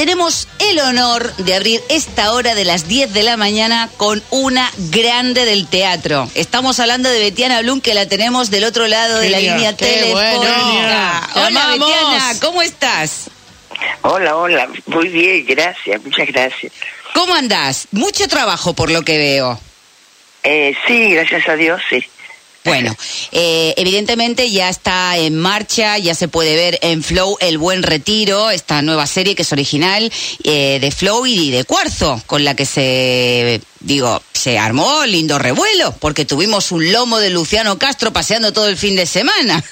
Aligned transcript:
tenemos 0.00 0.48
el 0.60 0.78
honor 0.78 1.30
de 1.36 1.54
abrir 1.54 1.82
esta 1.90 2.32
hora 2.32 2.54
de 2.54 2.64
las 2.64 2.88
10 2.88 3.12
de 3.12 3.22
la 3.22 3.36
mañana 3.36 3.90
con 3.98 4.22
una 4.30 4.72
grande 4.90 5.44
del 5.44 5.66
teatro. 5.66 6.26
Estamos 6.34 6.80
hablando 6.80 7.10
de 7.10 7.18
Betiana 7.18 7.60
Blum, 7.60 7.82
que 7.82 7.92
la 7.92 8.08
tenemos 8.08 8.50
del 8.50 8.64
otro 8.64 8.86
lado 8.86 9.18
de 9.18 9.28
la 9.28 9.36
Genia, 9.36 9.56
línea 9.56 9.76
telefónica. 9.76 11.28
bueno. 11.34 11.48
Hola. 11.48 11.66
Betiana, 11.72 12.32
¿cómo 12.40 12.62
estás? 12.62 13.28
Hola, 14.00 14.36
hola, 14.36 14.70
muy 14.86 15.08
bien, 15.08 15.44
gracias, 15.44 16.02
muchas 16.02 16.28
gracias. 16.28 16.72
¿Cómo 17.12 17.34
andás? 17.34 17.86
Mucho 17.90 18.26
trabajo 18.26 18.72
por 18.72 18.90
lo 18.90 19.02
que 19.02 19.18
veo. 19.18 19.60
Eh, 20.44 20.74
sí, 20.86 21.10
gracias 21.12 21.46
a 21.46 21.56
Dios, 21.56 21.78
sí. 21.90 22.02
Bueno, 22.64 22.94
eh, 23.32 23.72
evidentemente 23.78 24.50
ya 24.50 24.68
está 24.68 25.16
en 25.16 25.38
marcha, 25.38 25.96
ya 25.96 26.14
se 26.14 26.28
puede 26.28 26.56
ver 26.56 26.78
en 26.82 27.02
Flow 27.02 27.38
El 27.40 27.56
Buen 27.56 27.82
Retiro, 27.82 28.50
esta 28.50 28.82
nueva 28.82 29.06
serie 29.06 29.34
que 29.34 29.42
es 29.42 29.52
original 29.52 30.12
eh, 30.44 30.78
de 30.78 30.90
Flow 30.90 31.24
y 31.26 31.50
de 31.50 31.64
Cuarzo, 31.64 32.20
con 32.26 32.44
la 32.44 32.54
que 32.54 32.66
se, 32.66 33.62
digo, 33.80 34.22
se 34.32 34.58
armó 34.58 35.04
lindo 35.06 35.38
revuelo, 35.38 35.92
porque 35.98 36.24
tuvimos 36.24 36.70
un 36.72 36.92
lomo 36.92 37.18
de 37.18 37.30
Luciano 37.30 37.78
Castro 37.78 38.12
paseando 38.12 38.52
todo 38.52 38.68
el 38.68 38.76
fin 38.76 38.96
de 38.96 39.06
semana. 39.06 39.62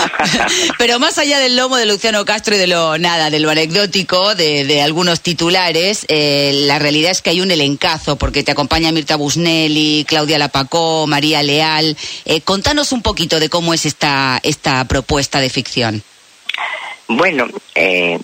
Pero 0.78 0.98
más 0.98 1.18
allá 1.18 1.38
del 1.38 1.56
lomo 1.56 1.76
de 1.76 1.86
Luciano 1.86 2.24
Castro 2.24 2.54
y 2.54 2.58
de 2.58 2.66
lo 2.66 2.98
nada, 2.98 3.30
de 3.30 3.38
lo 3.38 3.50
anecdótico, 3.50 4.34
de, 4.34 4.64
de 4.64 4.82
algunos 4.82 5.20
titulares, 5.20 6.06
eh, 6.08 6.52
la 6.66 6.78
realidad 6.78 7.10
es 7.10 7.22
que 7.22 7.30
hay 7.30 7.40
un 7.40 7.50
elencazo, 7.50 8.16
porque 8.16 8.42
te 8.42 8.52
acompaña 8.52 8.92
Mirta 8.92 9.16
Busnelli, 9.16 10.04
Claudia 10.06 10.38
Lapacó, 10.38 11.06
María 11.06 11.42
Leal. 11.42 11.96
Eh, 12.24 12.40
contanos 12.40 12.92
un 12.92 13.02
poquito 13.02 13.38
de 13.38 13.48
cómo 13.48 13.74
es 13.74 13.86
esta, 13.86 14.40
esta 14.42 14.84
propuesta 14.86 15.40
de 15.40 15.50
ficción. 15.50 16.02
Bueno, 17.08 17.46
eh, 17.74 18.18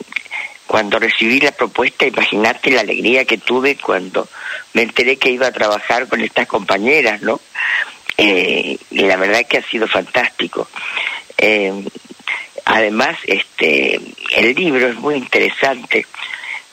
cuando 0.68 0.98
recibí 0.98 1.40
la 1.40 1.50
propuesta, 1.50 2.06
imagínate 2.06 2.70
la 2.70 2.82
alegría 2.82 3.24
que 3.24 3.38
tuve 3.38 3.76
cuando 3.76 4.28
me 4.74 4.82
enteré 4.82 5.16
que 5.16 5.30
iba 5.30 5.46
a 5.46 5.52
trabajar 5.52 6.06
con 6.08 6.20
estas 6.20 6.46
compañeras, 6.46 7.22
¿no? 7.22 7.40
Eh, 8.18 8.76
y 8.90 8.98
la 8.98 9.16
verdad 9.16 9.46
que 9.48 9.58
ha 9.58 9.62
sido 9.62 9.88
fantástico. 9.88 10.68
Eh, 11.38 11.72
además, 12.66 13.16
este, 13.24 13.98
el 14.36 14.54
libro 14.54 14.88
es 14.88 14.96
muy 14.96 15.14
interesante. 15.14 16.04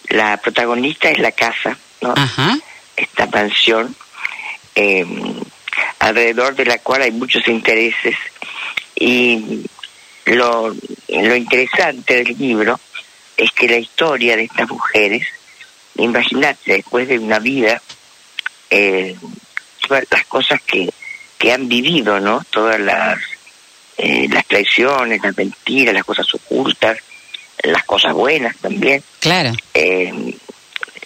La 0.09 0.35
protagonista 0.37 1.09
es 1.09 1.19
la 1.19 1.31
casa, 1.31 1.77
¿no? 2.01 2.13
Ajá. 2.17 2.59
esta 2.97 3.27
mansión, 3.27 3.95
eh, 4.75 5.05
alrededor 5.99 6.53
de 6.55 6.65
la 6.65 6.79
cual 6.79 7.03
hay 7.03 7.11
muchos 7.11 7.47
intereses. 7.47 8.17
Y 8.93 9.63
lo, 10.25 10.75
lo 11.07 11.35
interesante 11.35 12.25
del 12.25 12.37
libro 12.37 12.77
es 13.37 13.51
que 13.51 13.67
la 13.67 13.77
historia 13.77 14.35
de 14.35 14.43
estas 14.43 14.69
mujeres, 14.69 15.27
imagínate, 15.95 16.73
después 16.73 17.07
de 17.07 17.19
una 17.19 17.39
vida, 17.39 17.81
eh, 18.69 19.15
todas 19.87 20.05
las 20.09 20.25
cosas 20.25 20.61
que, 20.61 20.89
que 21.37 21.51
han 21.51 21.67
vivido, 21.67 22.19
¿no? 22.19 22.41
Todas 22.49 22.79
las, 22.79 23.19
eh, 23.97 24.27
las 24.29 24.45
traiciones, 24.45 25.21
las 25.21 25.37
mentiras, 25.37 25.93
las 25.93 26.03
cosas 26.05 26.33
ocultas, 26.33 26.97
las 27.63 27.83
cosas 27.83 28.13
buenas 28.13 28.55
también. 28.57 29.03
Claro. 29.19 29.53
eh, 29.73 30.35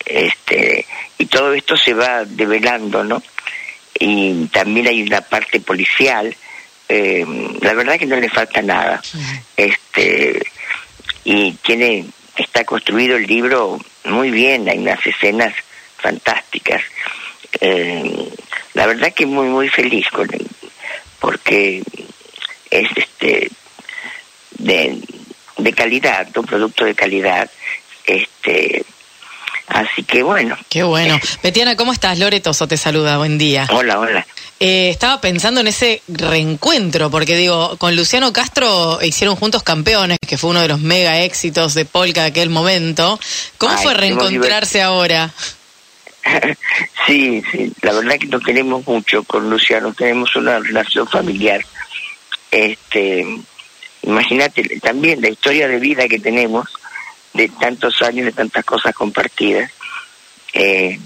este 0.06 0.86
y 1.20 1.28
todo 1.28 1.54
esto 1.54 1.78
se 1.78 1.94
va 1.94 2.26
develando 2.26 3.04
no 3.04 3.22
y 4.00 4.46
también 4.48 4.88
hay 4.88 5.04
una 5.04 5.22
parte 5.22 5.60
policial. 5.60 6.36
Eh, 6.88 7.26
la 7.62 7.74
verdad 7.74 8.00
que 8.00 8.06
no 8.06 8.16
le 8.16 8.30
falta 8.30 8.62
nada. 8.62 9.02
Este 9.58 10.42
y 11.26 11.52
tiene 11.54 12.06
está 12.44 12.64
construido 12.64 13.18
el 13.18 13.28
libro 13.28 13.80
muy 14.06 14.32
bien 14.32 14.68
hay 14.70 14.78
unas 14.78 15.06
escenas 15.06 15.54
fantásticas. 15.98 16.82
Eh, 17.62 18.30
la 18.74 18.88
verdad 18.88 19.14
que 19.14 19.26
muy 19.26 19.48
muy 19.48 19.70
feliz 19.70 20.08
con 20.10 20.34
él 20.34 20.48
porque 21.20 21.84
es 22.70 22.90
este 22.96 23.50
de, 24.52 24.98
de 25.58 25.74
calidad 25.74 26.28
un 26.38 26.46
producto 26.46 26.86
de 26.86 26.96
calidad 26.96 27.50
este 28.06 28.86
así 29.70 30.04
que 30.04 30.24
bueno 30.24 30.58
Qué 30.70 30.84
bueno. 30.84 31.20
Betiana, 31.42 31.76
¿cómo 31.76 31.94
estás? 31.94 32.20
Loretoso 32.20 32.68
te 32.68 32.78
saluda, 32.78 33.18
buen 33.18 33.38
día. 33.38 33.68
hola 33.72 34.00
hola 34.00 34.26
Eh, 34.60 34.90
estaba 34.90 35.22
pensando 35.22 35.62
en 35.62 35.68
ese 35.68 36.02
reencuentro, 36.10 37.10
porque 37.10 37.38
digo, 37.38 37.78
con 37.78 37.96
Luciano 37.96 38.34
Castro 38.34 39.00
hicieron 39.02 39.36
juntos 39.38 39.64
Campeones, 39.64 40.18
que 40.28 40.38
fue 40.38 40.50
uno 40.50 40.62
de 40.62 40.68
los 40.68 40.80
mega 40.82 41.20
éxitos 41.22 41.74
de 41.76 41.86
Polka 41.86 42.22
de 42.24 42.28
aquel 42.28 42.50
momento. 42.50 43.18
¿Cómo 43.58 43.74
Ay, 43.78 43.84
fue 43.84 43.94
reencontrarse 43.94 44.82
ahora? 44.82 45.32
sí, 47.08 47.42
sí, 47.52 47.72
la 47.82 47.94
verdad 47.94 48.18
que 48.20 48.28
nos 48.28 48.44
queremos 48.44 48.86
mucho 48.86 49.24
con 49.24 49.50
Luciano, 49.50 49.94
tenemos 49.94 50.36
una 50.36 50.60
relación 50.60 51.08
familiar. 51.08 51.64
Este, 52.52 53.26
imagínate 54.02 54.80
también 54.82 55.22
la 55.22 55.30
historia 55.30 55.68
de 55.68 55.80
vida 55.80 56.08
que 56.08 56.20
tenemos, 56.20 56.68
de 57.34 57.50
tantos 57.50 58.02
años, 58.02 58.26
de 58.26 58.32
tantas 58.32 58.66
cosas 58.66 58.94
compartidas. 58.94 59.72
Eh, 60.54 61.00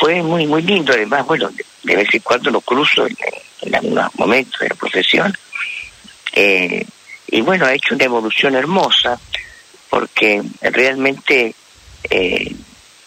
fue 0.00 0.22
muy 0.22 0.46
muy 0.46 0.62
lindo, 0.62 0.92
además, 0.92 1.26
bueno, 1.26 1.48
de, 1.50 1.64
de 1.82 1.96
vez 1.96 2.08
en 2.12 2.20
cuando 2.20 2.50
lo 2.50 2.60
cruzo 2.60 3.06
en, 3.06 3.16
en 3.62 3.74
algunos 3.74 4.14
momentos 4.16 4.60
de 4.60 4.68
la 4.68 4.74
profesión. 4.74 5.36
Eh, 6.32 6.84
y 7.28 7.40
bueno, 7.40 7.66
ha 7.66 7.74
hecho 7.74 7.94
una 7.94 8.04
evolución 8.04 8.54
hermosa, 8.54 9.18
porque 9.90 10.42
realmente 10.60 11.54
eh, 12.10 12.54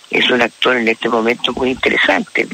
es 0.10 0.30
un 0.30 0.42
actor 0.42 0.78
en 0.78 0.88
este 0.88 1.10
momento 1.10 1.54
muy 1.54 1.72
interesante. 1.72 2.48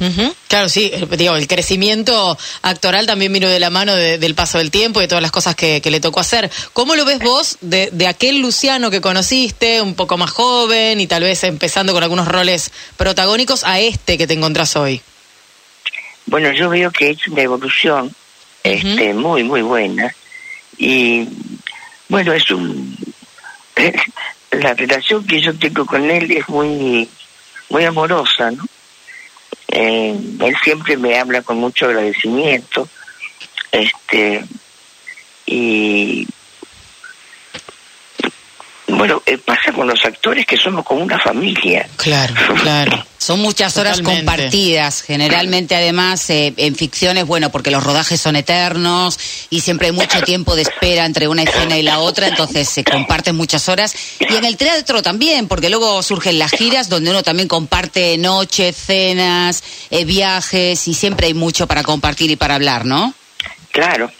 Ujú. 0.00 0.34
Claro, 0.48 0.68
sí, 0.68 0.90
digo, 1.16 1.36
el 1.36 1.46
crecimiento 1.46 2.36
actoral 2.62 3.06
también 3.06 3.32
vino 3.32 3.48
de 3.48 3.60
la 3.60 3.70
mano 3.70 3.94
de- 3.94 4.18
del 4.18 4.34
paso 4.34 4.58
del 4.58 4.70
tiempo 4.70 5.00
y 5.00 5.04
de 5.04 5.08
todas 5.08 5.22
las 5.22 5.30
cosas 5.30 5.54
que, 5.54 5.80
que 5.80 5.90
le 5.90 6.00
tocó 6.00 6.20
hacer. 6.20 6.50
¿Cómo 6.72 6.96
lo 6.96 7.04
ves 7.04 7.20
vos 7.20 7.58
de, 7.60 7.90
de 7.92 8.06
aquel 8.08 8.40
Luciano 8.40 8.90
que 8.90 9.00
conociste, 9.00 9.80
un 9.80 9.94
poco 9.94 10.16
más 10.18 10.30
joven 10.30 11.00
y 11.00 11.06
tal 11.06 11.22
vez 11.22 11.44
empezando 11.44 11.92
con 11.92 12.02
algunos 12.02 12.26
roles 12.28 12.72
protagónicos, 12.96 13.62
a 13.64 13.78
este 13.80 14.18
que 14.18 14.26
te 14.26 14.34
encontrás 14.34 14.74
hoy? 14.76 15.00
Bueno, 16.26 16.50
yo 16.52 16.68
veo 16.70 16.90
que 16.90 17.10
hecho 17.10 17.30
una 17.32 17.42
evolución 17.42 18.14
este, 18.62 19.14
muy, 19.14 19.42
muy 19.44 19.62
buena. 19.62 20.14
Y 20.78 21.28
bueno, 22.08 22.32
es 22.32 22.50
un. 22.50 22.96
La 24.50 24.72
relación 24.74 25.26
que 25.26 25.40
yo 25.40 25.52
tengo 25.56 25.84
con 25.84 26.08
él 26.10 26.30
es 26.30 26.48
muy, 26.48 27.08
muy 27.68 27.84
amorosa, 27.84 28.50
¿no? 28.52 28.64
Eh, 29.68 30.18
él 30.40 30.56
siempre 30.62 30.96
me 30.96 31.18
habla 31.18 31.42
con 31.42 31.58
mucho 31.58 31.86
agradecimiento. 31.86 32.88
Este. 33.72 34.44
Y. 35.46 36.26
Bueno, 38.86 39.22
eh, 39.24 39.38
pasa 39.38 39.72
con 39.72 39.86
los 39.86 40.04
actores 40.04 40.44
que 40.46 40.56
somos 40.56 40.84
como 40.84 41.02
una 41.02 41.18
familia. 41.18 41.88
Claro, 41.96 42.34
claro. 42.60 43.04
Son 43.24 43.40
muchas 43.40 43.74
horas 43.78 43.96
Totalmente. 43.96 44.26
compartidas, 44.26 45.00
generalmente 45.00 45.74
además 45.74 46.28
eh, 46.28 46.52
en 46.58 46.76
ficciones, 46.76 47.24
bueno, 47.26 47.50
porque 47.50 47.70
los 47.70 47.82
rodajes 47.82 48.20
son 48.20 48.36
eternos 48.36 49.18
y 49.48 49.62
siempre 49.62 49.86
hay 49.86 49.94
mucho 49.94 50.20
tiempo 50.20 50.54
de 50.54 50.60
espera 50.60 51.06
entre 51.06 51.26
una 51.26 51.44
escena 51.44 51.78
y 51.78 51.82
la 51.82 52.00
otra, 52.00 52.28
entonces 52.28 52.68
se 52.68 52.84
comparten 52.84 53.34
muchas 53.34 53.66
horas. 53.70 53.94
Y 54.20 54.34
en 54.34 54.44
el 54.44 54.58
teatro 54.58 55.02
también, 55.02 55.48
porque 55.48 55.70
luego 55.70 56.02
surgen 56.02 56.38
las 56.38 56.50
giras 56.50 56.90
donde 56.90 57.08
uno 57.12 57.22
también 57.22 57.48
comparte 57.48 58.18
noches, 58.18 58.76
cenas, 58.76 59.64
eh, 59.90 60.04
viajes 60.04 60.86
y 60.86 60.92
siempre 60.92 61.28
hay 61.28 61.34
mucho 61.34 61.66
para 61.66 61.82
compartir 61.82 62.30
y 62.30 62.36
para 62.36 62.56
hablar, 62.56 62.84
¿no? 62.84 63.14
Claro, 63.70 64.12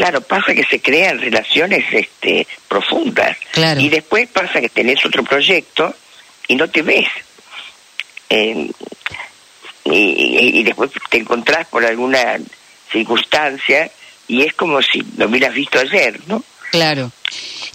claro, 0.00 0.22
pasa 0.22 0.54
que 0.54 0.64
se 0.64 0.80
crean 0.80 1.18
relaciones 1.20 1.84
este, 1.92 2.46
profundas. 2.68 3.36
Claro. 3.52 3.78
Y 3.82 3.90
después 3.90 4.26
pasa 4.28 4.58
que 4.58 4.70
tenés 4.70 5.04
otro 5.04 5.22
proyecto 5.22 5.94
y 6.48 6.54
no 6.54 6.70
te 6.70 6.80
ves. 6.80 7.06
Eh, 8.30 8.70
y, 9.84 10.58
y- 10.58 10.62
después 10.62 10.90
te 11.10 11.18
encontrás 11.18 11.66
por 11.66 11.84
alguna 11.84 12.38
circunstancia 12.90 13.90
y 14.26 14.40
es 14.40 14.54
como 14.54 14.80
si 14.80 15.02
lo 15.18 15.26
hubieras 15.26 15.52
visto 15.52 15.78
ayer, 15.78 16.18
¿no? 16.28 16.42
Claro. 16.70 17.12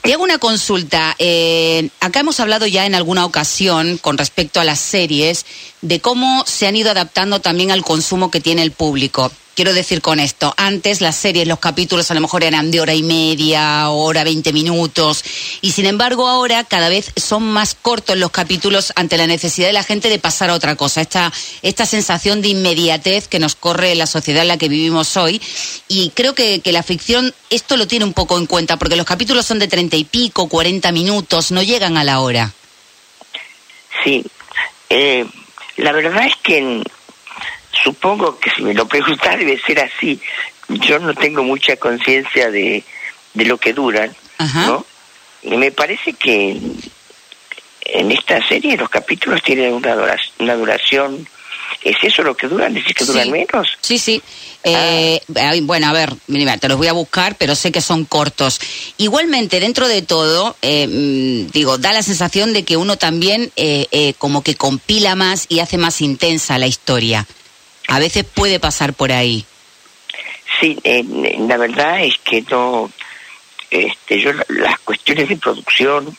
Te 0.01 0.13
hago 0.13 0.23
una 0.23 0.39
consulta. 0.39 1.15
Eh, 1.19 1.89
acá 1.99 2.21
hemos 2.21 2.39
hablado 2.39 2.65
ya 2.65 2.87
en 2.87 2.95
alguna 2.95 3.25
ocasión 3.25 3.99
con 3.99 4.17
respecto 4.17 4.59
a 4.59 4.63
las 4.63 4.79
series 4.79 5.45
de 5.81 5.99
cómo 6.01 6.43
se 6.47 6.65
han 6.65 6.75
ido 6.75 6.89
adaptando 6.89 7.39
también 7.39 7.69
al 7.69 7.83
consumo 7.83 8.31
que 8.31 8.41
tiene 8.41 8.63
el 8.63 8.71
público. 8.71 9.31
Quiero 9.55 9.73
decir 9.73 10.01
con 10.01 10.19
esto, 10.19 10.53
antes 10.57 10.99
las 10.99 11.15
series, 11.15 11.47
los 11.47 11.59
capítulos 11.59 12.11
a 12.11 12.13
lo 12.13 12.19
mejor 12.19 12.43
eran 12.43 12.71
de 12.71 12.81
hora 12.81 12.93
y 12.93 13.03
media, 13.03 13.89
hora, 13.89 14.25
20 14.25 14.51
minutos, 14.51 15.23
y 15.61 15.71
sin 15.71 15.85
embargo 15.85 16.27
ahora 16.27 16.65
cada 16.65 16.89
vez 16.89 17.13
son 17.15 17.43
más 17.43 17.73
cortos 17.73 18.17
los 18.17 18.31
capítulos 18.31 18.91
ante 18.97 19.17
la 19.17 19.27
necesidad 19.27 19.67
de 19.67 19.73
la 19.73 19.83
gente 19.83 20.09
de 20.09 20.19
pasar 20.19 20.49
a 20.49 20.55
otra 20.55 20.75
cosa, 20.75 20.99
esta, 20.99 21.31
esta 21.61 21.85
sensación 21.85 22.41
de 22.41 22.49
inmediatez 22.49 23.29
que 23.29 23.39
nos 23.39 23.55
corre 23.55 23.95
la 23.95 24.07
sociedad 24.07 24.41
en 24.41 24.49
la 24.49 24.57
que 24.57 24.67
vivimos 24.67 25.15
hoy, 25.15 25.41
y 25.87 26.09
creo 26.09 26.35
que, 26.35 26.59
que 26.59 26.73
la 26.73 26.83
ficción 26.83 27.33
esto 27.49 27.77
lo 27.77 27.87
tiene 27.87 28.03
un 28.03 28.13
poco 28.13 28.37
en 28.37 28.47
cuenta, 28.47 28.75
porque 28.75 28.97
los 28.97 29.05
capítulos 29.05 29.45
son 29.45 29.59
de 29.59 29.69
treinta 29.69 29.95
y 29.95 30.03
pico, 30.03 30.49
40 30.49 30.91
minutos, 30.91 31.51
no 31.51 31.63
llegan 31.63 31.95
a 31.95 32.03
la 32.03 32.19
hora. 32.19 32.51
Sí, 34.03 34.25
eh, 34.89 35.25
la 35.77 35.93
verdad 35.93 36.25
es 36.25 36.35
que 36.43 36.83
supongo 37.83 38.39
que 38.39 38.49
si 38.51 38.63
me 38.63 38.73
lo 38.73 38.87
preguntas 38.87 39.37
debe 39.37 39.59
ser 39.59 39.79
así. 39.79 40.19
Yo 40.67 40.99
no 40.99 41.13
tengo 41.13 41.43
mucha 41.43 41.75
conciencia 41.77 42.49
de, 42.49 42.83
de 43.33 43.45
lo 43.45 43.57
que 43.57 43.73
duran, 43.73 44.15
¿no? 44.65 44.85
Y 45.43 45.55
me 45.57 45.71
parece 45.71 46.13
que 46.13 46.57
en 47.81 48.11
esta 48.11 48.45
serie 48.47 48.75
los 48.75 48.89
capítulos 48.89 49.43
tienen 49.43 49.73
una 49.73 49.93
duración, 49.93 50.33
una 50.39 50.55
duración 50.55 51.27
¿Es 51.83 51.97
eso 52.01 52.23
lo 52.23 52.35
que 52.35 52.47
duran? 52.47 52.73
¿Decís 52.73 52.95
que 52.95 53.05
duran 53.05 53.29
menos? 53.29 53.67
Sí, 53.79 53.99
sí. 53.99 54.21
Eh, 54.63 55.21
ah. 55.35 55.53
Bueno, 55.61 55.87
a 55.87 55.93
ver, 55.93 56.15
te 56.59 56.67
los 56.67 56.77
voy 56.77 56.87
a 56.87 56.93
buscar, 56.93 57.35
pero 57.37 57.53
sé 57.53 57.71
que 57.71 57.81
son 57.81 58.05
cortos. 58.05 58.59
Igualmente, 58.97 59.59
dentro 59.59 59.87
de 59.87 60.01
todo, 60.01 60.55
eh, 60.63 60.87
mm, 60.87 61.51
digo, 61.51 61.77
da 61.77 61.93
la 61.93 62.01
sensación 62.01 62.53
de 62.53 62.63
que 62.63 62.75
uno 62.75 62.97
también 62.97 63.51
eh, 63.55 64.15
como 64.17 64.41
que 64.41 64.55
compila 64.55 65.15
más 65.15 65.45
y 65.47 65.59
hace 65.59 65.77
más 65.77 66.01
intensa 66.01 66.57
la 66.57 66.67
historia. 66.67 67.27
A 67.87 67.99
veces 67.99 68.23
puede 68.23 68.59
pasar 68.59 68.93
por 68.93 69.11
ahí. 69.11 69.45
Sí, 70.59 70.77
la 70.83 71.57
verdad 71.57 72.03
es 72.03 72.17
que 72.23 72.41
no, 72.49 72.91
este, 73.69 74.21
yo 74.21 74.31
las 74.49 74.79
cuestiones 74.79 75.29
de 75.29 75.37
producción 75.37 76.17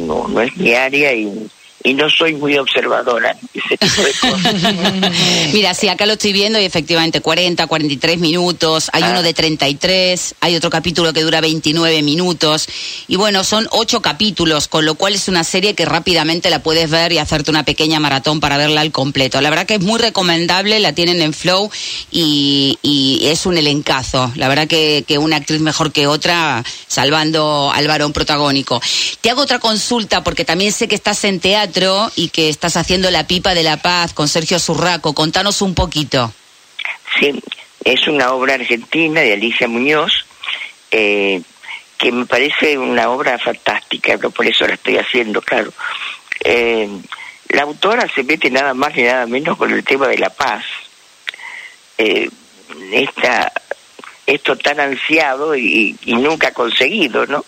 no, 0.00 0.28
no 0.28 0.40
es 0.40 0.56
mi 0.56 0.74
área 0.74 1.12
y 1.14 1.48
y 1.84 1.94
no 1.94 2.08
soy 2.08 2.34
muy 2.34 2.56
observadora 2.56 3.36
ese 3.54 3.76
tipo 3.76 4.02
de 4.02 4.12
cosas. 4.12 4.54
Mira, 5.52 5.74
sí, 5.74 5.88
acá 5.88 6.06
lo 6.06 6.12
estoy 6.12 6.32
viendo 6.32 6.60
y 6.60 6.64
efectivamente 6.64 7.20
40, 7.20 7.66
43 7.66 8.18
minutos, 8.18 8.90
hay 8.92 9.02
uno 9.02 9.18
ah. 9.18 9.22
de 9.22 9.34
33, 9.34 10.34
hay 10.40 10.56
otro 10.56 10.70
capítulo 10.70 11.12
que 11.12 11.22
dura 11.22 11.40
29 11.40 12.02
minutos 12.02 12.68
y 13.08 13.16
bueno, 13.16 13.42
son 13.44 13.66
ocho 13.70 14.00
capítulos, 14.00 14.68
con 14.68 14.84
lo 14.84 14.94
cual 14.94 15.14
es 15.14 15.28
una 15.28 15.44
serie 15.44 15.74
que 15.74 15.84
rápidamente 15.84 16.50
la 16.50 16.62
puedes 16.62 16.88
ver 16.90 17.12
y 17.12 17.18
hacerte 17.18 17.50
una 17.50 17.64
pequeña 17.64 17.98
maratón 17.98 18.40
para 18.40 18.56
verla 18.56 18.80
al 18.80 18.92
completo. 18.92 19.40
La 19.40 19.50
verdad 19.50 19.66
que 19.66 19.74
es 19.74 19.80
muy 19.80 19.98
recomendable, 19.98 20.78
la 20.80 20.92
tienen 20.92 21.20
en 21.20 21.32
Flow 21.32 21.70
y, 22.10 22.78
es 23.22 23.46
un 23.46 23.56
elencazo. 23.56 24.30
La 24.36 24.48
verdad 24.48 24.66
que, 24.66 25.04
que 25.06 25.16
una 25.16 25.36
actriz 25.36 25.60
mejor 25.60 25.90
que 25.92 26.06
otra, 26.06 26.62
salvando 26.86 27.70
al 27.72 27.88
varón 27.88 28.12
protagónico. 28.12 28.80
Te 29.20 29.30
hago 29.30 29.42
otra 29.42 29.58
consulta 29.58 30.22
porque 30.22 30.44
también 30.44 30.72
sé 30.72 30.86
que 30.86 30.94
estás 30.94 31.24
en 31.24 31.40
teatro 31.40 31.71
y 32.16 32.28
que 32.28 32.48
estás 32.48 32.76
haciendo 32.76 33.10
La 33.10 33.26
Pipa 33.26 33.54
de 33.54 33.62
la 33.62 33.78
Paz 33.78 34.12
con 34.12 34.28
Sergio 34.28 34.58
Zurraco. 34.58 35.14
Contanos 35.14 35.62
un 35.62 35.74
poquito. 35.74 36.32
Sí, 37.18 37.32
es 37.84 38.06
una 38.08 38.32
obra 38.32 38.54
argentina 38.54 39.20
de 39.20 39.32
Alicia 39.32 39.68
Muñoz, 39.68 40.12
eh, 40.90 41.40
que 41.96 42.12
me 42.12 42.26
parece 42.26 42.76
una 42.76 43.10
obra 43.10 43.38
fantástica, 43.38 44.16
pero 44.16 44.30
por 44.30 44.46
eso 44.46 44.66
la 44.66 44.74
estoy 44.74 44.98
haciendo, 44.98 45.40
claro. 45.40 45.72
Eh, 46.44 46.88
la 47.48 47.62
autora 47.62 48.06
se 48.14 48.22
mete 48.22 48.50
nada 48.50 48.74
más 48.74 48.94
ni 48.94 49.04
nada 49.04 49.26
menos 49.26 49.56
con 49.56 49.72
el 49.72 49.82
tema 49.82 50.08
de 50.08 50.18
la 50.18 50.30
paz. 50.30 50.64
Eh, 51.96 52.28
esta, 52.92 53.50
esto 54.26 54.56
tan 54.56 54.80
ansiado 54.80 55.54
y, 55.56 55.96
y, 56.04 56.14
nunca 56.14 56.52
conseguido, 56.52 57.26
¿no? 57.26 57.44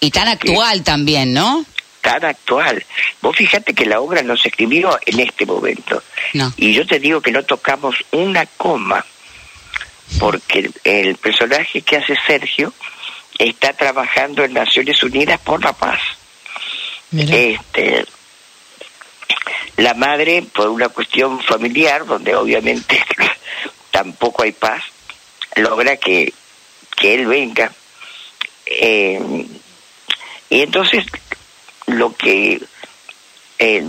Y 0.00 0.10
tan 0.10 0.28
actual 0.28 0.82
también, 0.84 1.32
¿no? 1.32 1.64
Actual. 2.08 2.84
Vos 3.20 3.36
fíjate 3.36 3.74
que 3.74 3.86
la 3.86 4.00
obra 4.00 4.22
no 4.22 4.36
se 4.36 4.48
escribió 4.48 4.98
en 5.04 5.20
este 5.20 5.46
momento. 5.46 6.02
Y 6.56 6.72
yo 6.72 6.86
te 6.86 6.98
digo 6.98 7.20
que 7.20 7.32
no 7.32 7.42
tocamos 7.44 7.96
una 8.12 8.46
coma, 8.46 9.04
porque 10.18 10.70
el 10.84 11.16
personaje 11.16 11.82
que 11.82 11.96
hace 11.96 12.16
Sergio 12.26 12.72
está 13.38 13.72
trabajando 13.72 14.44
en 14.44 14.54
Naciones 14.54 15.02
Unidas 15.02 15.40
por 15.40 15.62
la 15.62 15.72
paz. 15.72 16.00
Este, 17.12 18.04
la 19.76 19.94
madre, 19.94 20.42
por 20.42 20.68
una 20.68 20.88
cuestión 20.88 21.40
familiar, 21.40 22.04
donde 22.04 22.34
obviamente 22.34 23.02
tampoco 23.90 24.42
hay 24.42 24.52
paz, 24.52 24.82
logra 25.56 25.96
que, 25.96 26.32
que 26.96 27.14
él 27.14 27.26
venga. 27.26 27.72
Eh, 28.66 29.46
y 30.48 30.60
entonces 30.60 31.04
lo 31.86 32.14
que 32.14 32.60
eh, 33.58 33.84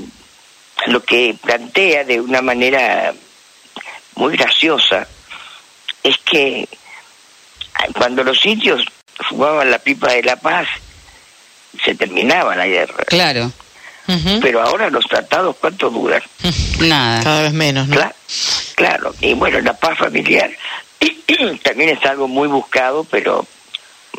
lo 0.88 1.04
que 1.04 1.36
plantea 1.42 2.04
de 2.04 2.22
una 2.22 2.42
manera 2.42 3.14
muy 4.16 4.38
graciosa 4.38 5.08
es 6.04 6.18
que 6.20 6.68
cuando 7.98 8.24
los 8.24 8.40
sitios 8.40 8.86
fumaban 9.30 9.70
la 9.72 9.80
pipa 9.80 10.14
de 10.14 10.24
la 10.24 10.36
paz 10.36 10.68
se 11.84 11.96
terminaba 11.96 12.56
la 12.56 12.68
guerra. 12.68 13.04
Claro. 13.06 13.52
Pero 14.42 14.62
ahora 14.62 14.90
los 14.90 15.04
tratados, 15.06 15.58
¿cuánto 15.60 15.90
duran? 15.90 16.22
Nada. 16.80 17.24
Cada 17.24 17.42
vez 17.42 17.54
menos, 17.54 17.88
¿no? 17.90 18.10
claro. 18.76 19.14
Y 19.20 19.34
bueno, 19.34 19.60
la 19.60 19.74
paz 19.74 19.98
familiar 19.98 20.50
también 21.64 21.90
es 21.90 22.06
algo 22.06 22.28
muy 22.28 22.48
buscado, 22.48 23.04
pero 23.04 23.46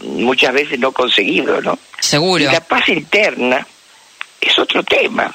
muchas 0.02 0.52
veces 0.52 0.78
no 0.78 0.92
conseguido, 0.92 1.60
¿no? 1.60 1.78
Seguro. 2.00 2.44
Y 2.44 2.46
la 2.46 2.60
paz 2.60 2.88
interna 2.88 3.66
es 4.40 4.58
otro 4.58 4.82
tema. 4.82 5.34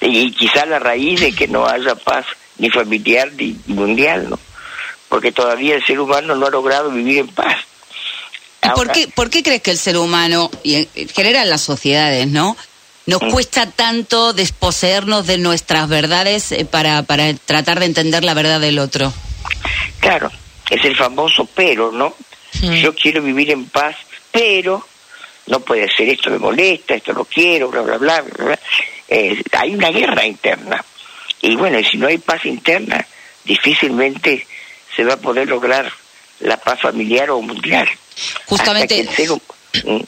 Y 0.00 0.32
quizá 0.32 0.64
la 0.66 0.78
raíz 0.78 1.20
de 1.20 1.32
que 1.32 1.46
no 1.46 1.66
haya 1.66 1.94
paz 1.94 2.26
ni 2.58 2.70
familiar 2.70 3.30
ni 3.36 3.56
mundial, 3.66 4.30
¿no? 4.30 4.38
Porque 5.08 5.32
todavía 5.32 5.74
el 5.74 5.84
ser 5.84 6.00
humano 6.00 6.34
no 6.34 6.46
ha 6.46 6.50
logrado 6.50 6.90
vivir 6.90 7.18
en 7.18 7.28
paz. 7.28 7.56
por, 8.74 8.90
qué, 8.92 9.08
por 9.08 9.30
qué 9.30 9.42
crees 9.42 9.62
que 9.62 9.70
el 9.72 9.78
ser 9.78 9.96
humano, 9.96 10.50
y 10.62 10.88
en 10.94 11.08
general 11.08 11.50
las 11.50 11.62
sociedades, 11.62 12.28
¿no? 12.28 12.56
Nos 13.06 13.22
mm. 13.22 13.30
cuesta 13.30 13.66
tanto 13.70 14.32
desposeernos 14.32 15.26
de 15.26 15.38
nuestras 15.38 15.88
verdades 15.88 16.52
eh, 16.52 16.64
para, 16.64 17.02
para 17.02 17.32
tratar 17.34 17.80
de 17.80 17.86
entender 17.86 18.24
la 18.24 18.34
verdad 18.34 18.60
del 18.60 18.78
otro. 18.78 19.12
Claro, 20.00 20.30
es 20.70 20.84
el 20.84 20.96
famoso 20.96 21.48
pero, 21.54 21.90
¿no? 21.92 22.14
Yo 22.52 22.94
quiero 22.94 23.22
vivir 23.22 23.50
en 23.50 23.66
paz, 23.66 23.96
pero 24.30 24.86
no 25.46 25.60
puede 25.60 25.88
ser, 25.94 26.08
esto 26.08 26.30
me 26.30 26.38
molesta, 26.38 26.94
esto 26.94 27.12
no 27.12 27.24
quiero, 27.24 27.68
bla, 27.70 27.82
bla, 27.82 27.96
bla. 27.98 28.20
bla, 28.20 28.58
eh, 29.08 29.42
hay 29.52 29.74
una 29.74 29.90
guerra 29.90 30.24
interna. 30.24 30.84
Y 31.42 31.56
bueno, 31.56 31.78
si 31.88 31.96
no 31.96 32.06
hay 32.06 32.18
paz 32.18 32.44
interna, 32.44 33.04
difícilmente 33.44 34.46
se 34.94 35.04
va 35.04 35.14
a 35.14 35.16
poder 35.16 35.48
lograr 35.48 35.90
la 36.40 36.56
paz 36.56 36.80
familiar 36.80 37.30
o 37.30 37.40
mundial. 37.40 37.88
Justamente. 38.46 39.00
Hasta 39.00 39.16
que 39.16 39.22
el 39.22 39.28
ser, 39.28 40.04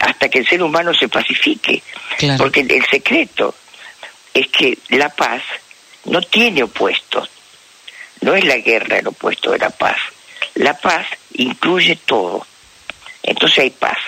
hasta 0.00 0.28
que 0.28 0.38
el 0.38 0.48
ser 0.48 0.62
humano 0.62 0.92
se 0.94 1.08
pacifique. 1.08 1.82
Porque 2.38 2.60
el 2.60 2.86
secreto 2.90 3.54
es 4.32 4.48
que 4.48 4.78
la 4.90 5.08
paz 5.08 5.42
no 6.04 6.20
tiene 6.22 6.62
opuestos. 6.62 7.28
No 8.22 8.34
es 8.34 8.44
la 8.44 8.56
guerra 8.56 8.98
el 8.98 9.08
opuesto 9.08 9.50
de 9.50 9.58
la 9.58 9.70
paz. 9.70 9.98
La 10.54 10.74
paz 10.74 11.06
incluye 11.34 11.96
todo. 11.96 12.46
Entonces 13.22 13.58
hay 13.58 13.70
paz. 13.70 13.98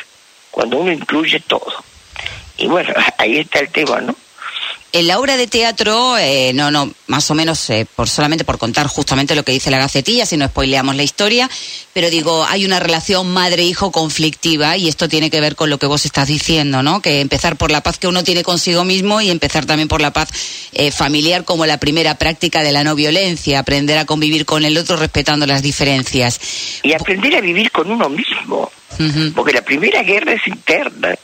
Cuando 0.50 0.78
uno 0.78 0.92
incluye 0.92 1.40
todo. 1.40 1.84
Y 2.56 2.66
bueno, 2.66 2.92
ahí 3.18 3.38
está 3.38 3.60
el 3.60 3.70
tema, 3.70 4.00
¿no? 4.00 4.14
En 4.90 5.06
la 5.06 5.18
obra 5.18 5.36
de 5.36 5.46
teatro, 5.46 6.16
eh, 6.16 6.52
no, 6.54 6.70
no, 6.70 6.90
más 7.08 7.30
o 7.30 7.34
menos, 7.34 7.68
eh, 7.68 7.86
por 7.94 8.08
solamente 8.08 8.46
por 8.46 8.56
contar 8.56 8.86
justamente 8.86 9.34
lo 9.34 9.42
que 9.42 9.52
dice 9.52 9.70
la 9.70 9.76
gacetilla, 9.76 10.24
si 10.24 10.38
no 10.38 10.46
spoileamos 10.46 10.96
la 10.96 11.02
historia, 11.02 11.50
pero 11.92 12.08
digo, 12.08 12.46
hay 12.46 12.64
una 12.64 12.80
relación 12.80 13.30
madre-hijo 13.30 13.92
conflictiva 13.92 14.78
y 14.78 14.88
esto 14.88 15.06
tiene 15.06 15.28
que 15.28 15.42
ver 15.42 15.56
con 15.56 15.68
lo 15.68 15.76
que 15.76 15.84
vos 15.84 16.06
estás 16.06 16.28
diciendo, 16.28 16.82
¿no? 16.82 17.02
Que 17.02 17.20
empezar 17.20 17.56
por 17.56 17.70
la 17.70 17.82
paz 17.82 17.98
que 17.98 18.06
uno 18.06 18.24
tiene 18.24 18.42
consigo 18.42 18.84
mismo 18.84 19.20
y 19.20 19.28
empezar 19.28 19.66
también 19.66 19.88
por 19.88 20.00
la 20.00 20.14
paz 20.14 20.30
eh, 20.72 20.90
familiar 20.90 21.44
como 21.44 21.66
la 21.66 21.76
primera 21.76 22.14
práctica 22.14 22.62
de 22.62 22.72
la 22.72 22.82
no 22.82 22.94
violencia, 22.94 23.58
aprender 23.58 23.98
a 23.98 24.06
convivir 24.06 24.46
con 24.46 24.64
el 24.64 24.78
otro 24.78 24.96
respetando 24.96 25.44
las 25.44 25.60
diferencias. 25.60 26.40
Y 26.82 26.94
aprender 26.94 27.36
a 27.36 27.42
vivir 27.42 27.70
con 27.72 27.90
uno 27.90 28.08
mismo, 28.08 28.72
porque 29.34 29.52
la 29.52 29.62
primera 29.62 30.02
guerra 30.02 30.32
es 30.32 30.46
interna. 30.46 31.14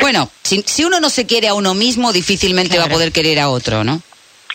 Bueno, 0.00 0.30
si, 0.42 0.62
si, 0.66 0.84
uno 0.84 1.00
no 1.00 1.10
se 1.10 1.26
quiere 1.26 1.48
a 1.48 1.54
uno 1.54 1.74
mismo, 1.74 2.12
difícilmente 2.12 2.78
va 2.78 2.84
a 2.84 2.88
poder 2.88 3.12
querer 3.12 3.38
a 3.38 3.48
otro, 3.48 3.84
¿no? 3.84 4.02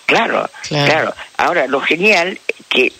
Claro, 0.06 0.50
claro, 0.68 1.14
Ahora, 1.38 1.68
lo 1.68 1.80
genial 1.80 2.40
que 2.68 2.92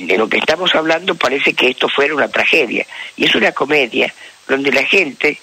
de 0.00 0.18
lo 0.18 0.28
que 0.28 0.38
estamos 0.38 0.74
hablando 0.74 1.14
parece 1.14 1.54
que 1.54 1.70
esto 1.70 1.88
fuera 1.88 2.14
una 2.14 2.28
tragedia. 2.28 2.86
Y 3.16 3.26
es 3.26 3.34
una 3.34 3.52
comedia 3.52 4.12
donde 4.46 4.72
la 4.72 4.84
gente 4.84 5.38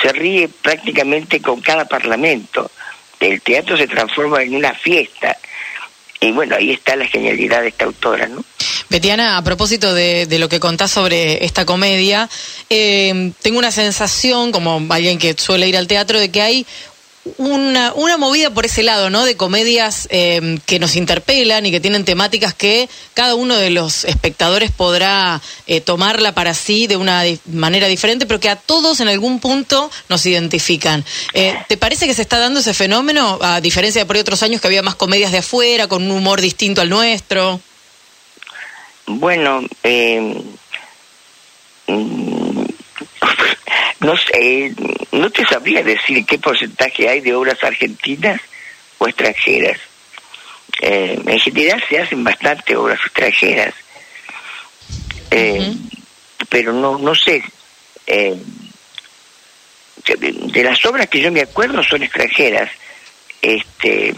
se 0.00 0.12
ríe 0.12 0.48
prácticamente 0.48 1.40
con 1.40 1.60
cada 1.60 1.84
parlamento. 1.84 2.70
El 3.18 3.40
teatro 3.42 3.76
se 3.76 3.86
transforma 3.86 4.42
en 4.42 4.54
una 4.54 4.72
fiesta. 4.72 5.36
y 6.20 6.32
bueno, 6.32 6.56
ahí 6.56 6.70
está 6.70 6.96
la 6.96 7.06
genialidad 7.06 7.62
de 7.62 7.68
esta 7.68 7.84
autora, 7.86 8.26
¿no? 8.26 8.44
Betiana, 8.90 9.38
a 9.38 9.44
propósito 9.44 9.94
de, 9.94 10.26
lo 10.38 10.48
que 10.48 10.60
contás 10.60 10.90
sobre 10.90 11.44
esta 11.44 11.64
comedia, 11.64 12.28
eh, 12.68 13.32
tengo 13.40 13.58
una 13.58 13.70
sensación, 13.70 14.50
como 14.52 14.84
alguien 14.90 15.18
que 15.18 15.34
suele 15.38 15.68
ir 15.68 15.76
al 15.76 15.86
teatro, 15.86 16.18
de 16.18 16.30
que 16.30 16.42
hay 16.42 16.66
una, 17.36 17.92
una 17.94 18.16
movida 18.16 18.50
por 18.50 18.64
ese 18.64 18.82
lado, 18.82 19.10
¿no? 19.10 19.24
De 19.24 19.36
comedias 19.36 20.08
eh, 20.10 20.58
que 20.66 20.78
nos 20.78 20.96
interpelan 20.96 21.66
y 21.66 21.70
que 21.70 21.80
tienen 21.80 22.04
temáticas 22.04 22.54
que 22.54 22.88
cada 23.14 23.34
uno 23.34 23.56
de 23.56 23.70
los 23.70 24.04
espectadores 24.04 24.70
podrá 24.70 25.40
eh, 25.66 25.80
tomarla 25.80 26.32
para 26.32 26.54
sí 26.54 26.86
de 26.86 26.96
una 26.96 27.22
manera 27.46 27.88
diferente, 27.88 28.26
pero 28.26 28.40
que 28.40 28.48
a 28.48 28.56
todos 28.56 29.00
en 29.00 29.08
algún 29.08 29.38
punto 29.38 29.90
nos 30.08 30.24
identifican. 30.24 31.04
Eh, 31.34 31.54
¿Te 31.68 31.76
parece 31.76 32.06
que 32.06 32.14
se 32.14 32.22
está 32.22 32.38
dando 32.38 32.60
ese 32.60 32.74
fenómeno, 32.74 33.38
a 33.42 33.60
diferencia 33.60 34.02
de 34.02 34.06
por 34.06 34.16
otros 34.16 34.42
años 34.42 34.60
que 34.60 34.66
había 34.66 34.82
más 34.82 34.94
comedias 34.94 35.32
de 35.32 35.38
afuera, 35.38 35.88
con 35.88 36.02
un 36.02 36.10
humor 36.10 36.40
distinto 36.40 36.80
al 36.80 36.88
nuestro? 36.88 37.60
Bueno, 39.18 39.62
eh, 39.82 40.42
no 44.00 44.16
sé, 44.16 44.74
no 45.12 45.30
te 45.30 45.44
sabría 45.46 45.82
decir 45.82 46.24
qué 46.24 46.38
porcentaje 46.38 47.08
hay 47.08 47.20
de 47.20 47.34
obras 47.34 47.62
argentinas 47.64 48.40
o 48.98 49.08
extranjeras. 49.08 49.78
Eh, 50.80 51.20
en 51.26 51.40
general 51.40 51.82
se 51.88 51.98
hacen 51.98 52.22
bastante 52.24 52.76
obras 52.76 53.00
extranjeras, 53.04 53.74
Eh, 55.32 55.74
pero 56.48 56.72
no 56.72 56.98
no 56.98 57.14
sé. 57.14 57.42
eh, 58.06 58.36
de, 60.06 60.32
de 60.32 60.64
las 60.64 60.84
obras 60.86 61.08
que 61.08 61.20
yo 61.20 61.30
me 61.30 61.42
acuerdo 61.42 61.82
son 61.82 62.02
extranjeras. 62.02 62.70
Este, 63.42 64.14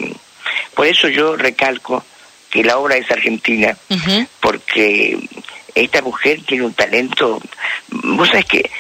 por 0.75 0.87
eso 0.87 1.09
yo 1.09 1.37
recalco 1.37 2.05
que 2.53 2.63
la 2.63 2.77
obra 2.79 2.97
es 2.97 3.11
argentina 3.11 3.77
porque 4.41 5.19
esta 5.75 6.03
mujer 6.03 6.41
tiene 6.47 6.65
un 6.67 6.75
talento. 6.75 7.41
Vos 7.89 8.29
sabés 8.29 8.45
que 8.45 8.71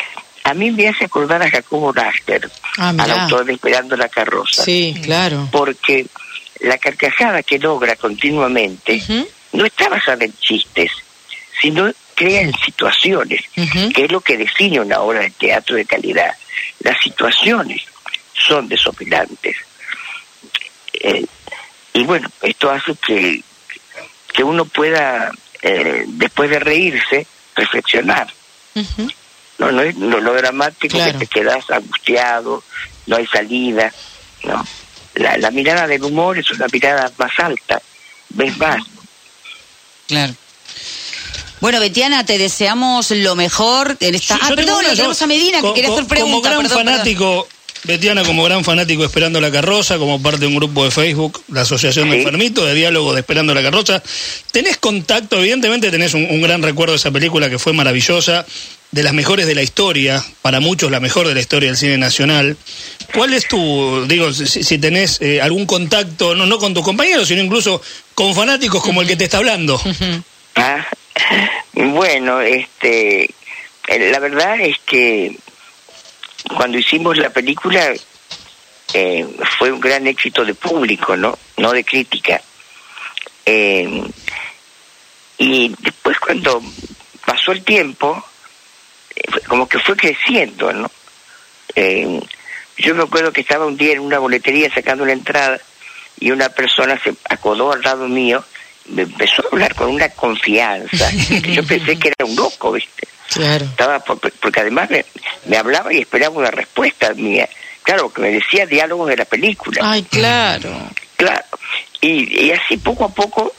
a 0.44 0.52
mí 0.54 0.70
me 0.70 0.88
hace 0.88 1.06
acordar 1.06 1.42
a 1.42 1.50
Jacobo 1.50 1.92
Naster, 1.92 2.50
Ah, 2.78 2.94
al 2.98 3.10
autor 3.10 3.44
de 3.46 3.54
Esperando 3.54 3.96
la 3.96 4.08
carroza, 4.08 4.62
Sí, 4.64 4.94
claro. 5.02 5.48
porque 5.50 6.06
la 6.60 6.76
carcajada 6.78 7.42
que 7.42 7.58
logra 7.58 7.96
continuamente 7.96 9.02
no 9.52 9.64
está 9.64 9.88
basada 9.88 10.24
en 10.24 10.34
chistes, 10.38 10.90
sino 11.60 11.90
crea 12.14 12.42
en 12.42 12.52
situaciones, 12.64 13.40
que 13.94 14.04
es 14.04 14.12
lo 14.12 14.20
que 14.20 14.36
define 14.36 14.80
una 14.80 15.00
obra 15.00 15.20
de 15.20 15.30
teatro 15.30 15.76
de 15.76 15.84
calidad. 15.86 16.34
Las 16.80 17.00
situaciones 17.02 17.82
son 18.34 18.68
desopilantes. 18.68 19.56
Eh, 20.94 21.24
y 21.94 22.04
bueno, 22.04 22.28
esto 22.42 22.70
hace 22.70 22.94
que, 22.96 23.42
que 24.32 24.42
uno 24.44 24.64
pueda, 24.64 25.30
eh, 25.62 26.04
después 26.08 26.50
de 26.50 26.58
reírse, 26.58 27.26
reflexionar. 27.54 28.32
No, 29.58 29.70
no 29.70 29.82
es 29.82 29.94
no, 29.96 30.18
lo 30.20 30.32
dramático 30.32 30.96
Claro. 30.96 31.12
que 31.18 31.26
te 31.26 31.26
quedas 31.26 31.68
angustiado, 31.70 32.64
no 33.06 33.16
hay 33.16 33.26
salida. 33.26 33.92
No. 34.44 34.66
La, 35.14 35.36
la 35.36 35.50
mirada 35.50 35.86
del 35.86 36.02
humor 36.02 36.38
es 36.38 36.50
una 36.50 36.66
mirada 36.72 37.12
más 37.18 37.32
alta, 37.38 37.80
ves 38.30 38.56
más. 38.56 38.82
Claro. 40.08 40.34
Bueno, 41.60 41.78
Betiana, 41.78 42.24
te 42.26 42.38
deseamos 42.38 43.10
lo 43.12 43.36
mejor 43.36 43.96
en 44.00 44.14
esta. 44.16 44.34
Ah, 44.40 44.48
yo 44.48 44.56
perdón, 44.56 44.78
una, 44.78 44.88
lo 44.88 44.94
yo- 44.94 44.96
tenemos 44.96 45.22
a 45.22 45.26
Medina 45.28 45.60
que 45.60 45.74
quería 45.74 45.90
hacer 45.92 46.06
pregunta. 46.06 46.32
Como 46.32 46.40
gran 46.42 46.62
perdón, 46.62 46.86
perdón. 46.86 47.44
Betiana, 47.84 48.22
como 48.22 48.44
gran 48.44 48.64
fanático 48.64 49.02
de 49.02 49.06
Esperando 49.08 49.40
la 49.40 49.50
Carroza, 49.50 49.98
como 49.98 50.22
parte 50.22 50.40
de 50.40 50.46
un 50.46 50.54
grupo 50.54 50.84
de 50.84 50.90
Facebook, 50.90 51.42
la 51.48 51.62
Asociación 51.62 52.10
de. 52.10 52.18
Enfermitos, 52.18 52.64
de 52.66 52.74
diálogo 52.74 53.12
de 53.12 53.20
Esperando 53.20 53.54
la 53.54 53.62
Carroza, 53.62 54.02
¿tenés 54.52 54.76
contacto? 54.76 55.38
Evidentemente 55.38 55.90
tenés 55.90 56.14
un, 56.14 56.26
un 56.30 56.40
gran 56.42 56.62
recuerdo 56.62 56.92
de 56.92 56.98
esa 56.98 57.10
película 57.10 57.50
que 57.50 57.58
fue 57.58 57.72
maravillosa, 57.72 58.46
de 58.92 59.02
las 59.02 59.14
mejores 59.14 59.46
de 59.46 59.54
la 59.54 59.62
historia, 59.62 60.22
para 60.42 60.60
muchos 60.60 60.90
la 60.90 61.00
mejor 61.00 61.26
de 61.26 61.34
la 61.34 61.40
historia 61.40 61.70
del 61.70 61.78
cine 61.78 61.98
nacional. 61.98 62.56
¿Cuál 63.14 63.32
es 63.32 63.48
tu, 63.48 64.06
digo, 64.06 64.32
si, 64.32 64.62
si 64.62 64.78
tenés 64.78 65.20
eh, 65.20 65.40
algún 65.40 65.66
contacto, 65.66 66.34
no, 66.34 66.46
no 66.46 66.58
con 66.58 66.74
tus 66.74 66.84
compañeros, 66.84 67.26
sino 67.26 67.42
incluso 67.42 67.82
con 68.14 68.34
fanáticos 68.34 68.82
como 68.82 69.02
el 69.02 69.08
que 69.08 69.16
te 69.16 69.24
está 69.24 69.38
hablando? 69.38 69.80
Ah, 70.54 70.86
bueno, 71.72 72.42
este, 72.42 73.30
la 73.88 74.18
verdad 74.18 74.60
es 74.60 74.76
que 74.84 75.34
cuando 76.56 76.78
hicimos 76.78 77.16
la 77.16 77.30
película 77.30 77.92
eh, 78.94 79.26
fue 79.58 79.72
un 79.72 79.80
gran 79.80 80.06
éxito 80.06 80.44
de 80.44 80.54
público, 80.54 81.16
¿no? 81.16 81.38
No 81.56 81.72
de 81.72 81.84
crítica. 81.84 82.40
Eh, 83.44 84.02
y 85.38 85.74
después 85.78 86.18
cuando 86.20 86.62
pasó 87.24 87.52
el 87.52 87.64
tiempo, 87.64 88.24
eh, 89.14 89.22
como 89.48 89.68
que 89.68 89.78
fue 89.78 89.96
creciendo, 89.96 90.72
¿no? 90.72 90.90
Eh, 91.74 92.20
yo 92.78 92.94
me 92.94 93.02
acuerdo 93.02 93.32
que 93.32 93.40
estaba 93.40 93.66
un 93.66 93.76
día 93.76 93.92
en 93.92 94.00
una 94.00 94.18
boletería 94.18 94.72
sacando 94.72 95.04
una 95.04 95.12
entrada 95.12 95.60
y 96.18 96.30
una 96.30 96.48
persona 96.48 97.00
se 97.02 97.14
acodó 97.28 97.72
al 97.72 97.82
lado 97.82 98.08
mío 98.08 98.44
me 98.86 99.02
empezó 99.02 99.42
a 99.42 99.48
hablar 99.52 99.74
con 99.74 99.88
una 99.88 100.08
confianza 100.10 101.10
yo 101.10 101.64
pensé 101.64 101.98
que 101.98 102.08
era 102.08 102.26
un 102.26 102.36
loco, 102.36 102.72
¿viste? 102.72 103.08
Claro. 103.34 103.64
Estaba 103.64 103.98
por- 104.00 104.18
porque 104.32 104.60
además 104.60 104.90
me, 104.90 105.04
me 105.46 105.56
hablaba 105.56 105.92
y 105.92 105.98
esperaba 106.00 106.36
una 106.38 106.50
respuesta 106.50 107.12
mía. 107.14 107.48
Claro, 107.82 108.12
que 108.12 108.22
me 108.22 108.30
decía 108.30 108.64
diálogos 108.66 109.08
de 109.08 109.16
la 109.16 109.24
película. 109.24 109.80
Ay, 109.82 110.02
claro. 110.04 110.70
Claro. 111.16 111.44
Y, 112.00 112.46
y 112.46 112.52
así 112.52 112.76
poco 112.78 113.04
a 113.04 113.08
poco 113.08 113.52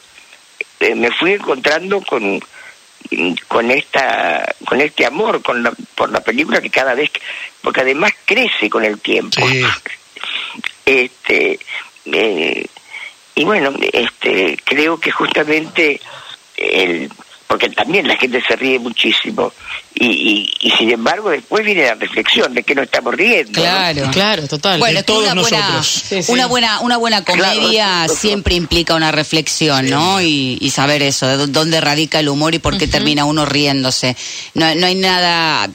eh, 0.80 0.96
me 0.96 1.12
fui 1.12 1.34
encontrando 1.34 2.01
con 2.01 2.42
con 3.48 3.70
esta 3.70 4.56
con 4.65 4.80
este 4.82 5.06
amor 5.06 5.42
con 5.44 5.62
la, 5.62 5.72
por 5.94 6.10
la 6.10 6.22
película 6.22 6.62
que 6.62 6.70
cada 6.70 6.96
vez 6.96 7.12
porque 7.62 7.82
además 7.82 8.12
crece 8.25 8.70
con 8.70 8.84
el 8.86 9.00
tiempo 9.01 9.46
Sí. 9.48 9.62
este 10.86 11.60
eh, 12.06 12.65
y 13.36 13.44
bueno 13.44 13.74
este 13.92 14.58
creo 14.63 15.00
que 15.00 15.12
justamente 15.12 16.00
el 16.58 17.10
porque 17.48 17.70
también 17.70 18.08
la 18.08 18.16
gente 18.18 18.42
se 18.48 18.56
ríe 18.56 18.80
muchísimo 18.80 19.54
y, 19.94 20.06
y, 20.08 20.54
y 20.68 20.72
sin 20.72 20.90
embargo 20.90 21.30
después 21.30 21.64
viene 21.64 21.86
la 21.86 21.94
reflexión 21.96 22.54
de 22.54 22.64
que 22.64 22.74
no 22.74 22.82
estamos 22.82 23.14
riendo 23.14 23.52
¿no? 23.52 23.62
Claro. 23.62 24.10
Claro, 24.12 24.48
total. 24.48 24.80
Bueno, 24.80 24.98
de 25.00 25.04
todos 25.04 25.24
una 25.32 25.42
buena, 25.42 25.58
nosotros. 25.60 26.04
Sí, 26.10 26.24
sí. 26.24 26.32
una 26.32 26.48
buena, 26.48 26.80
una 26.80 26.98
buena 26.98 27.24
comedia 27.24 27.86
Claro. 28.06 28.14
siempre 28.16 28.56
implica 28.56 28.96
una 28.96 29.12
reflexión, 29.12 29.90
¿no? 29.90 30.20
Y, 30.22 30.58
y 30.62 30.70
saber 30.72 31.04
eso, 31.04 31.28
de 31.28 31.38
dó- 31.38 31.48
dónde 31.48 31.80
radica 31.80 32.20
el 32.20 32.30
humor 32.30 32.56
y 32.56 32.60
por 32.60 32.78
qué 32.78 32.88
termina 32.88 33.26
uno 33.26 33.46
riéndose. 33.46 34.16
No, 34.56 34.74
no 34.76 34.88
hay 34.88 34.96
nada, 34.96 35.70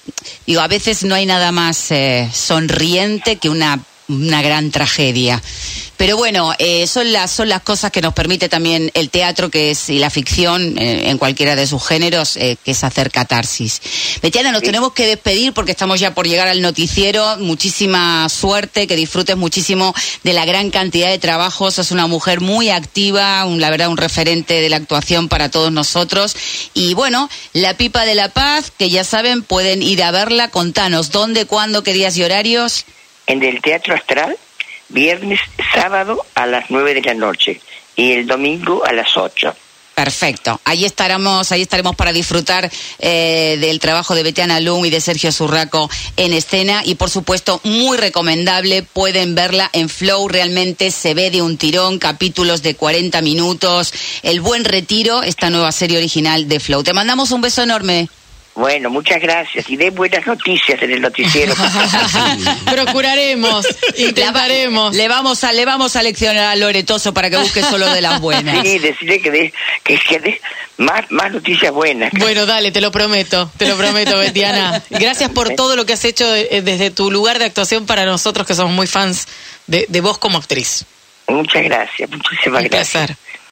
digo, 0.46 0.60
a 0.60 0.68
veces 0.68 1.04
no 1.04 1.14
hay 1.14 1.26
nada 1.26 1.52
más 1.52 1.90
eh, 1.92 2.28
sonriente 2.32 3.36
que 3.36 3.48
una, 3.48 3.78
una 4.08 4.42
gran 4.42 4.70
tragedia. 4.70 5.42
Pero 5.96 6.16
bueno, 6.16 6.52
eh, 6.60 6.86
son 6.86 7.12
las 7.12 7.30
son 7.32 7.48
las 7.48 7.62
cosas 7.62 7.90
que 7.90 8.00
nos 8.00 8.14
permite 8.14 8.48
también 8.48 8.88
el 8.94 9.10
teatro, 9.10 9.50
que 9.50 9.72
es 9.72 9.90
y 9.90 9.98
la 9.98 10.10
ficción 10.10 10.78
eh, 10.78 11.10
en 11.10 11.18
cualquiera 11.18 11.56
de 11.56 11.66
sus 11.66 11.84
géneros, 11.84 12.36
eh, 12.36 12.56
que 12.64 12.70
es 12.70 12.84
hacer 12.84 13.10
catarsis. 13.10 13.80
Betiana, 14.22 14.52
nos 14.52 14.60
Sí. 14.60 14.66
tenemos 14.66 14.92
que 14.92 15.06
despedir 15.06 15.52
porque 15.52 15.72
estamos 15.72 15.98
ya 15.98 16.14
por 16.14 16.26
llegar 16.28 16.46
al 16.46 16.62
noticiero. 16.62 17.36
Muchísima 17.38 18.28
suerte, 18.28 18.86
que 18.86 18.94
disfrutes 18.94 19.36
muchísimo 19.36 19.92
de 20.22 20.32
la 20.34 20.44
gran 20.44 20.70
cantidad 20.70 21.08
de 21.10 21.18
trabajos. 21.18 21.74
Sos 21.74 21.90
una 21.90 22.06
mujer 22.06 22.40
muy 22.40 22.70
activa, 22.70 23.44
un- 23.44 23.60
la 23.60 23.68
verdad 23.70 23.88
un 23.88 23.96
referente 23.96 24.60
de 24.60 24.68
la 24.68 24.76
actuación 24.76 25.28
para 25.28 25.50
todos 25.50 25.72
nosotros. 25.72 26.36
Y 26.74 26.94
bueno, 26.94 27.28
La 27.52 27.76
Pipa 27.76 28.04
de 28.04 28.14
la 28.14 28.28
Paz, 28.28 28.70
que 28.78 28.88
ya 28.88 29.02
saben, 29.02 29.42
pueden 29.42 29.82
ir 29.82 30.02
a 30.04 30.12
verla. 30.12 30.48
Contanos 30.50 31.10
dónde, 31.10 31.44
cuándo, 31.46 31.82
qué 31.82 31.92
días 31.92 32.16
y 32.16 32.22
horarios. 32.22 32.84
En 33.28 33.42
el 33.44 33.60
Teatro 33.60 33.94
Astral, 33.94 34.36
viernes, 34.88 35.38
sábado 35.72 36.24
a 36.34 36.46
las 36.46 36.70
9 36.70 36.94
de 36.94 37.02
la 37.02 37.14
noche 37.14 37.60
y 37.94 38.12
el 38.12 38.26
domingo 38.26 38.84
a 38.84 38.92
las 38.92 39.16
8. 39.16 39.54
Perfecto. 39.94 40.60
Ahí 40.64 40.84
estaremos, 40.84 41.50
ahí 41.50 41.62
estaremos 41.62 41.96
para 41.96 42.12
disfrutar 42.12 42.70
eh, 43.00 43.58
del 43.60 43.80
trabajo 43.80 44.14
de 44.14 44.22
Betiana 44.22 44.60
Lung 44.60 44.86
y 44.86 44.90
de 44.90 45.00
Sergio 45.00 45.32
Zurraco 45.32 45.90
en 46.16 46.32
escena 46.32 46.82
y 46.84 46.94
por 46.94 47.10
supuesto 47.10 47.60
muy 47.64 47.98
recomendable. 47.98 48.84
Pueden 48.84 49.34
verla 49.34 49.68
en 49.72 49.88
Flow. 49.88 50.28
Realmente 50.28 50.92
se 50.92 51.14
ve 51.14 51.32
de 51.32 51.42
un 51.42 51.56
tirón, 51.56 51.98
capítulos 51.98 52.62
de 52.62 52.76
40 52.76 53.20
minutos. 53.22 53.92
El 54.22 54.40
buen 54.40 54.64
retiro, 54.64 55.24
esta 55.24 55.50
nueva 55.50 55.72
serie 55.72 55.98
original 55.98 56.48
de 56.48 56.60
Flow. 56.60 56.84
Te 56.84 56.92
mandamos 56.92 57.32
un 57.32 57.40
beso 57.40 57.64
enorme. 57.64 58.08
Bueno, 58.58 58.90
muchas 58.90 59.22
gracias 59.22 59.70
y 59.70 59.76
den 59.76 59.94
buenas 59.94 60.26
noticias 60.26 60.82
en 60.82 60.90
el 60.90 61.00
noticiero. 61.00 61.54
Procuraremos, 62.64 63.64
intentaremos. 63.96 64.96
Le 64.96 65.06
vamos 65.06 65.44
a, 65.44 65.52
le 65.52 65.64
vamos 65.64 65.94
a 65.94 66.02
leccionar 66.02 66.44
a 66.44 66.56
Loretoso 66.56 67.14
para 67.14 67.30
que 67.30 67.36
busque 67.36 67.62
solo 67.62 67.88
de 67.92 68.00
las 68.00 68.20
buenas. 68.20 68.66
sí, 68.66 68.80
decirle 68.80 69.20
que 69.20 69.30
dé 69.30 69.52
que, 69.84 69.96
que 70.00 70.18
dé 70.18 70.40
más, 70.76 71.08
más 71.10 71.30
noticias 71.30 71.72
buenas. 71.72 72.10
Bueno, 72.18 72.46
dale, 72.46 72.72
te 72.72 72.80
lo 72.80 72.90
prometo, 72.90 73.48
te 73.56 73.68
lo 73.68 73.76
prometo, 73.76 74.18
Betiana. 74.18 74.82
Gracias 74.90 75.30
por 75.30 75.50
todo 75.54 75.76
lo 75.76 75.86
que 75.86 75.92
has 75.92 76.04
hecho 76.04 76.34
eh, 76.34 76.60
desde 76.60 76.90
tu 76.90 77.12
lugar 77.12 77.38
de 77.38 77.44
actuación 77.44 77.86
para 77.86 78.06
nosotros 78.06 78.44
que 78.44 78.56
somos 78.56 78.72
muy 78.72 78.88
fans 78.88 79.28
de, 79.68 79.86
de 79.88 80.00
vos 80.00 80.18
como 80.18 80.36
actriz. 80.36 80.84
Muchas 81.28 81.62
gracias, 81.62 82.10
muchísimas 82.10 82.62
Un 82.64 82.68
gracias. 82.70 83.06
placer. 83.06 83.16